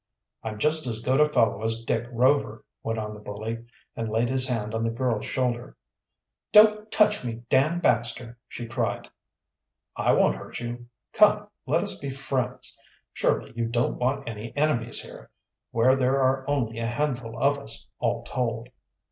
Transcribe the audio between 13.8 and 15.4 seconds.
want any enemies here,